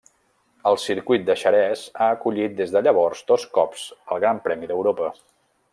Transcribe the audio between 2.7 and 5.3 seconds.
de llavors dos cops el Gran Premi d'Europa.